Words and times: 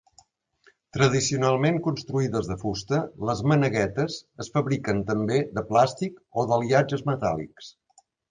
Tradicionalment 0.95 1.75
construïdes 1.87 2.49
de 2.51 2.57
fusta, 2.61 3.01
les 3.31 3.43
maneguetes 3.51 4.17
es 4.45 4.49
fabriquen 4.57 5.03
també 5.13 5.39
de 5.59 5.65
plàstic 5.71 6.19
o 6.41 6.47
d'aliatges 6.53 7.05
metàl·lics. 7.11 7.73